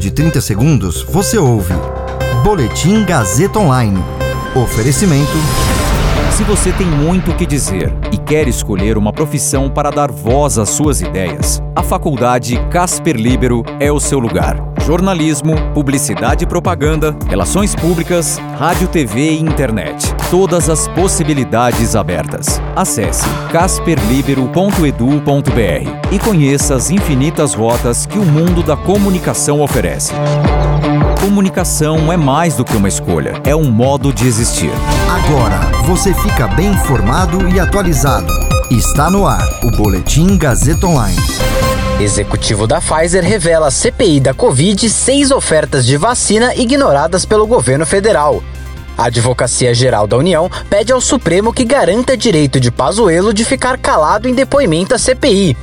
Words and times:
de 0.00 0.10
30 0.10 0.40
segundos, 0.40 1.02
você 1.02 1.36
ouve 1.36 1.74
Boletim 2.42 3.04
Gazeta 3.04 3.58
Online. 3.58 4.02
Oferecimento. 4.56 5.30
Se 6.32 6.42
você 6.42 6.72
tem 6.72 6.86
muito 6.86 7.30
o 7.30 7.36
que 7.36 7.44
dizer 7.44 7.92
e 8.10 8.16
quer 8.16 8.48
escolher 8.48 8.96
uma 8.96 9.12
profissão 9.12 9.68
para 9.68 9.90
dar 9.90 10.10
voz 10.10 10.56
às 10.56 10.70
suas 10.70 11.02
ideias, 11.02 11.62
a 11.76 11.82
Faculdade 11.82 12.58
Casper 12.70 13.14
Libero 13.14 13.62
é 13.78 13.92
o 13.92 14.00
seu 14.00 14.18
lugar. 14.18 14.69
Jornalismo, 14.84 15.54
publicidade 15.72 16.44
e 16.44 16.46
propaganda, 16.46 17.16
relações 17.28 17.74
públicas, 17.74 18.38
rádio, 18.58 18.88
TV 18.88 19.32
e 19.32 19.40
internet. 19.40 20.12
Todas 20.30 20.68
as 20.68 20.88
possibilidades 20.88 21.94
abertas. 21.94 22.60
Acesse 22.74 23.24
casperlibero.edu.br 23.52 26.10
e 26.10 26.18
conheça 26.18 26.74
as 26.74 26.90
infinitas 26.90 27.54
rotas 27.54 28.06
que 28.06 28.18
o 28.18 28.24
mundo 28.24 28.62
da 28.62 28.76
comunicação 28.76 29.60
oferece. 29.60 30.12
Comunicação 31.20 32.12
é 32.12 32.16
mais 32.16 32.56
do 32.56 32.64
que 32.64 32.76
uma 32.76 32.88
escolha, 32.88 33.34
é 33.44 33.54
um 33.54 33.70
modo 33.70 34.12
de 34.12 34.26
existir. 34.26 34.72
Agora 35.08 35.60
você 35.86 36.12
fica 36.14 36.48
bem 36.48 36.72
informado 36.72 37.48
e 37.48 37.60
atualizado. 37.60 38.32
Está 38.70 39.10
no 39.10 39.26
ar 39.26 39.46
o 39.62 39.70
Boletim 39.76 40.38
Gazeta 40.38 40.86
Online. 40.86 41.16
Executivo 42.00 42.66
da 42.66 42.80
Pfizer 42.80 43.22
revela 43.22 43.68
à 43.68 43.70
CPI 43.70 44.20
da 44.20 44.32
Covid 44.32 44.88
seis 44.88 45.30
ofertas 45.30 45.84
de 45.84 45.98
vacina 45.98 46.54
ignoradas 46.54 47.26
pelo 47.26 47.46
governo 47.46 47.84
federal. 47.84 48.42
A 48.96 49.04
Advocacia 49.04 49.74
Geral 49.74 50.06
da 50.06 50.16
União 50.16 50.50
pede 50.70 50.92
ao 50.92 51.00
Supremo 51.00 51.52
que 51.52 51.62
garanta 51.62 52.16
direito 52.16 52.58
de 52.58 52.70
Pazuello 52.70 53.34
de 53.34 53.44
ficar 53.44 53.76
calado 53.76 54.26
em 54.26 54.34
depoimento 54.34 54.94
à 54.94 54.98
CPI. 54.98 55.54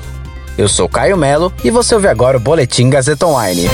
Eu 0.56 0.68
sou 0.68 0.88
Caio 0.88 1.18
Melo 1.18 1.52
e 1.64 1.72
você 1.72 1.96
ouve 1.96 2.08
agora 2.08 2.38
o 2.38 2.40
Boletim 2.40 2.90
Gazeta 2.90 3.26
Online. 3.26 3.68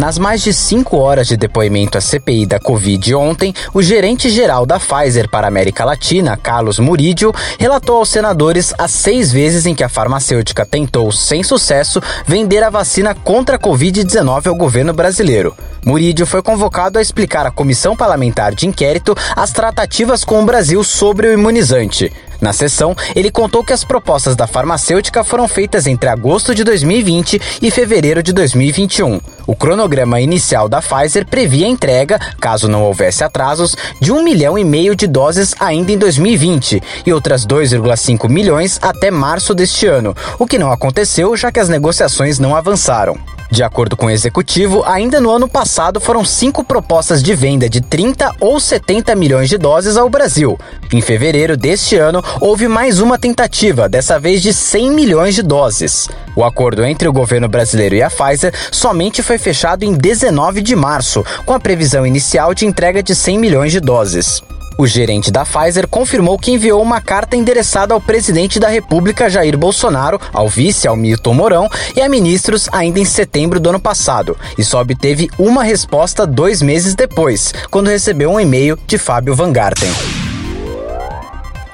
Nas 0.00 0.18
mais 0.18 0.40
de 0.40 0.54
cinco 0.54 0.96
horas 0.96 1.26
de 1.26 1.36
depoimento 1.36 1.98
à 1.98 2.00
CPI 2.00 2.46
da 2.46 2.58
Covid 2.58 3.14
ontem, 3.14 3.52
o 3.74 3.82
gerente-geral 3.82 4.64
da 4.64 4.80
Pfizer 4.80 5.28
para 5.28 5.46
a 5.46 5.48
América 5.48 5.84
Latina, 5.84 6.38
Carlos 6.38 6.78
Murídio, 6.78 7.34
relatou 7.58 7.98
aos 7.98 8.08
senadores 8.08 8.72
as 8.78 8.92
seis 8.92 9.30
vezes 9.30 9.66
em 9.66 9.74
que 9.74 9.84
a 9.84 9.90
farmacêutica 9.90 10.64
tentou, 10.64 11.12
sem 11.12 11.42
sucesso, 11.42 12.00
vender 12.24 12.62
a 12.62 12.70
vacina 12.70 13.14
contra 13.14 13.56
a 13.56 13.58
Covid-19 13.58 14.46
ao 14.46 14.54
governo 14.54 14.94
brasileiro. 14.94 15.54
Murídio 15.84 16.24
foi 16.24 16.42
convocado 16.42 16.98
a 16.98 17.02
explicar 17.02 17.44
à 17.44 17.50
Comissão 17.50 17.94
Parlamentar 17.94 18.54
de 18.54 18.66
Inquérito 18.66 19.14
as 19.36 19.52
tratativas 19.52 20.24
com 20.24 20.42
o 20.42 20.46
Brasil 20.46 20.82
sobre 20.82 21.28
o 21.28 21.34
imunizante. 21.34 22.10
Na 22.40 22.52
sessão, 22.52 22.96
ele 23.14 23.30
contou 23.30 23.62
que 23.62 23.72
as 23.72 23.84
propostas 23.84 24.34
da 24.34 24.46
farmacêutica 24.46 25.22
foram 25.22 25.46
feitas 25.46 25.86
entre 25.86 26.08
agosto 26.08 26.54
de 26.54 26.64
2020 26.64 27.40
e 27.60 27.70
fevereiro 27.70 28.22
de 28.22 28.32
2021. 28.32 29.20
O 29.46 29.54
cronograma 29.54 30.20
inicial 30.20 30.68
da 30.68 30.80
Pfizer 30.80 31.26
previa 31.26 31.66
a 31.66 31.68
entrega, 31.70 32.18
caso 32.40 32.68
não 32.68 32.82
houvesse 32.82 33.22
atrasos, 33.22 33.76
de 34.00 34.10
um 34.12 34.22
milhão 34.22 34.58
e 34.58 34.64
meio 34.64 34.94
de 34.96 35.06
doses 35.06 35.54
ainda 35.60 35.92
em 35.92 35.98
2020 35.98 36.82
e 37.04 37.12
outras 37.12 37.46
2,5 37.46 38.28
milhões 38.28 38.78
até 38.80 39.10
março 39.10 39.54
deste 39.54 39.86
ano, 39.86 40.16
o 40.38 40.46
que 40.46 40.58
não 40.58 40.72
aconteceu 40.72 41.36
já 41.36 41.52
que 41.52 41.60
as 41.60 41.68
negociações 41.68 42.38
não 42.38 42.56
avançaram. 42.56 43.18
De 43.50 43.64
acordo 43.64 43.96
com 43.96 44.06
o 44.06 44.10
executivo, 44.10 44.84
ainda 44.86 45.20
no 45.20 45.28
ano 45.28 45.48
passado 45.48 46.00
foram 46.00 46.24
cinco 46.24 46.62
propostas 46.62 47.20
de 47.20 47.34
venda 47.34 47.68
de 47.68 47.80
30 47.80 48.36
ou 48.38 48.60
70 48.60 49.16
milhões 49.16 49.48
de 49.48 49.58
doses 49.58 49.96
ao 49.96 50.08
Brasil. 50.08 50.56
Em 50.92 51.00
fevereiro 51.00 51.56
deste 51.56 51.96
ano, 51.96 52.22
houve 52.40 52.68
mais 52.68 53.00
uma 53.00 53.18
tentativa, 53.18 53.88
dessa 53.88 54.20
vez 54.20 54.40
de 54.40 54.52
100 54.52 54.90
milhões 54.92 55.34
de 55.34 55.42
doses. 55.42 56.08
O 56.36 56.44
acordo 56.44 56.84
entre 56.84 57.08
o 57.08 57.12
governo 57.12 57.48
brasileiro 57.48 57.96
e 57.96 58.02
a 58.02 58.08
Pfizer 58.08 58.54
somente 58.70 59.20
foi 59.20 59.36
fechado 59.36 59.82
em 59.82 59.94
19 59.94 60.62
de 60.62 60.76
março, 60.76 61.24
com 61.44 61.52
a 61.52 61.58
previsão 61.58 62.06
inicial 62.06 62.54
de 62.54 62.66
entrega 62.66 63.02
de 63.02 63.16
100 63.16 63.38
milhões 63.38 63.72
de 63.72 63.80
doses. 63.80 64.40
O 64.80 64.86
gerente 64.86 65.30
da 65.30 65.44
Pfizer 65.44 65.86
confirmou 65.86 66.38
que 66.38 66.52
enviou 66.52 66.80
uma 66.80 67.02
carta 67.02 67.36
endereçada 67.36 67.92
ao 67.92 68.00
presidente 68.00 68.58
da 68.58 68.66
República 68.66 69.28
Jair 69.28 69.58
Bolsonaro, 69.58 70.18
ao 70.32 70.48
vice 70.48 70.88
Almilton 70.88 71.34
Mourão 71.34 71.68
e 71.94 72.00
a 72.00 72.08
ministros 72.08 72.66
ainda 72.72 72.98
em 72.98 73.04
setembro 73.04 73.60
do 73.60 73.68
ano 73.68 73.78
passado, 73.78 74.38
e 74.56 74.64
só 74.64 74.80
obteve 74.80 75.28
uma 75.38 75.62
resposta 75.62 76.26
dois 76.26 76.62
meses 76.62 76.94
depois, 76.94 77.52
quando 77.70 77.90
recebeu 77.90 78.30
um 78.30 78.40
e-mail 78.40 78.78
de 78.86 78.96
Fábio 78.96 79.34
Van 79.34 79.52
Garten. 79.52 79.92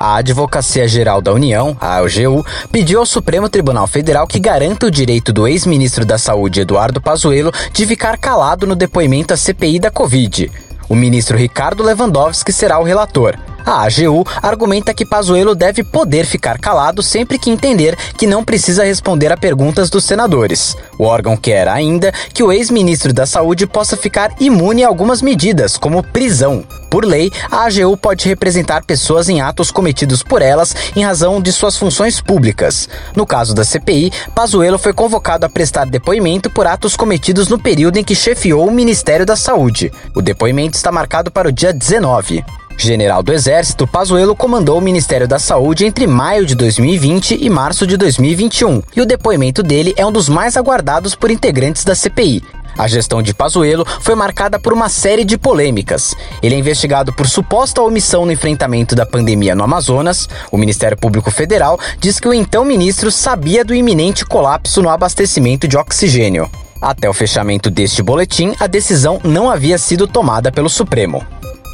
A 0.00 0.16
Advocacia 0.16 0.88
Geral 0.88 1.22
da 1.22 1.32
União, 1.32 1.76
a 1.80 1.98
AGU, 1.98 2.44
pediu 2.72 2.98
ao 2.98 3.06
Supremo 3.06 3.48
Tribunal 3.48 3.86
Federal 3.86 4.26
que 4.26 4.40
garanta 4.40 4.84
o 4.84 4.90
direito 4.90 5.32
do 5.32 5.46
ex-ministro 5.46 6.04
da 6.04 6.18
Saúde, 6.18 6.62
Eduardo 6.62 7.00
Pazuello, 7.00 7.52
de 7.72 7.86
ficar 7.86 8.18
calado 8.18 8.66
no 8.66 8.74
depoimento 8.74 9.32
à 9.32 9.36
CPI 9.36 9.78
da 9.78 9.92
Covid. 9.92 10.50
O 10.88 10.94
ministro 10.94 11.36
Ricardo 11.36 11.82
Lewandowski 11.82 12.52
será 12.52 12.78
o 12.78 12.84
relator. 12.84 13.36
A 13.66 13.82
AGU 13.82 14.24
argumenta 14.40 14.94
que 14.94 15.04
Pazuello 15.04 15.52
deve 15.52 15.82
poder 15.82 16.24
ficar 16.24 16.56
calado 16.56 17.02
sempre 17.02 17.36
que 17.36 17.50
entender 17.50 17.96
que 18.16 18.24
não 18.24 18.44
precisa 18.44 18.84
responder 18.84 19.32
a 19.32 19.36
perguntas 19.36 19.90
dos 19.90 20.04
senadores. 20.04 20.76
O 20.96 21.02
órgão 21.02 21.36
quer 21.36 21.66
ainda 21.66 22.12
que 22.32 22.44
o 22.44 22.52
ex-ministro 22.52 23.12
da 23.12 23.26
Saúde 23.26 23.66
possa 23.66 23.96
ficar 23.96 24.30
imune 24.38 24.84
a 24.84 24.88
algumas 24.88 25.20
medidas, 25.20 25.76
como 25.76 26.00
prisão. 26.00 26.64
Por 26.88 27.04
lei, 27.04 27.32
a 27.50 27.64
AGU 27.64 27.96
pode 27.96 28.28
representar 28.28 28.84
pessoas 28.84 29.28
em 29.28 29.40
atos 29.40 29.72
cometidos 29.72 30.22
por 30.22 30.42
elas 30.42 30.72
em 30.94 31.04
razão 31.04 31.42
de 31.42 31.50
suas 31.50 31.76
funções 31.76 32.20
públicas. 32.20 32.88
No 33.16 33.26
caso 33.26 33.52
da 33.52 33.64
CPI, 33.64 34.12
Pazuello 34.32 34.78
foi 34.78 34.92
convocado 34.92 35.44
a 35.44 35.48
prestar 35.48 35.86
depoimento 35.86 36.48
por 36.48 36.68
atos 36.68 36.94
cometidos 36.94 37.48
no 37.48 37.58
período 37.58 37.96
em 37.96 38.04
que 38.04 38.14
chefiou 38.14 38.68
o 38.68 38.70
Ministério 38.70 39.26
da 39.26 39.34
Saúde. 39.34 39.90
O 40.14 40.22
depoimento 40.22 40.76
está 40.76 40.92
marcado 40.92 41.32
para 41.32 41.48
o 41.48 41.52
dia 41.52 41.72
19. 41.72 42.44
General 42.76 43.22
do 43.22 43.32
Exército, 43.32 43.86
Pazuello 43.86 44.36
comandou 44.36 44.78
o 44.78 44.82
Ministério 44.82 45.26
da 45.26 45.38
Saúde 45.38 45.86
entre 45.86 46.06
maio 46.06 46.44
de 46.44 46.54
2020 46.54 47.38
e 47.40 47.48
março 47.48 47.86
de 47.86 47.96
2021, 47.96 48.82
e 48.94 49.00
o 49.00 49.06
depoimento 49.06 49.62
dele 49.62 49.94
é 49.96 50.04
um 50.04 50.12
dos 50.12 50.28
mais 50.28 50.56
aguardados 50.56 51.14
por 51.14 51.30
integrantes 51.30 51.84
da 51.84 51.94
CPI. 51.94 52.42
A 52.78 52.86
gestão 52.86 53.22
de 53.22 53.32
Pazuello 53.32 53.86
foi 54.02 54.14
marcada 54.14 54.58
por 54.58 54.72
uma 54.72 54.90
série 54.90 55.24
de 55.24 55.38
polêmicas. 55.38 56.14
Ele 56.42 56.54
é 56.54 56.58
investigado 56.58 57.12
por 57.12 57.26
suposta 57.26 57.80
omissão 57.80 58.26
no 58.26 58.32
enfrentamento 58.32 58.94
da 58.94 59.06
pandemia 59.06 59.54
no 59.54 59.64
Amazonas. 59.64 60.28
O 60.52 60.58
Ministério 60.58 60.96
Público 60.96 61.30
Federal 61.30 61.80
diz 61.98 62.20
que 62.20 62.28
o 62.28 62.34
então 62.34 62.66
ministro 62.66 63.10
sabia 63.10 63.64
do 63.64 63.74
iminente 63.74 64.26
colapso 64.26 64.82
no 64.82 64.90
abastecimento 64.90 65.66
de 65.66 65.78
oxigênio. 65.78 66.50
Até 66.80 67.08
o 67.08 67.14
fechamento 67.14 67.70
deste 67.70 68.02
boletim, 68.02 68.54
a 68.60 68.66
decisão 68.66 69.18
não 69.24 69.50
havia 69.50 69.78
sido 69.78 70.06
tomada 70.06 70.52
pelo 70.52 70.68
Supremo. 70.68 71.24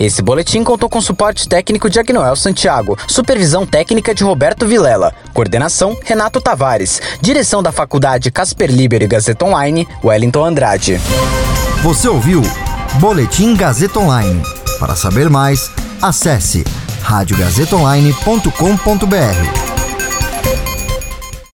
Esse 0.02 0.20
boletim 0.20 0.64
contou 0.64 0.88
com 0.88 1.00
suporte 1.00 1.48
técnico 1.48 1.88
de 1.88 2.00
Agnoel 2.00 2.34
Santiago, 2.34 2.98
supervisão 3.06 3.64
técnica 3.64 4.12
de 4.12 4.24
Roberto 4.24 4.66
Vilela, 4.66 5.14
coordenação 5.32 5.96
Renato 6.02 6.40
Tavares, 6.40 7.00
direção 7.20 7.62
da 7.62 7.70
Faculdade 7.70 8.28
Casper 8.28 8.68
Liber 8.68 9.00
e 9.00 9.06
Gazeta 9.06 9.44
Online, 9.44 9.86
Wellington 10.02 10.44
Andrade. 10.44 11.00
Você 11.84 12.08
ouviu 12.08 12.42
Boletim 12.94 13.54
Gazeta 13.54 14.00
Online. 14.00 14.42
Para 14.80 14.96
saber 14.96 15.30
mais, 15.30 15.70
acesse 16.02 16.64
radiogazetaonline.com.br. 17.04 19.71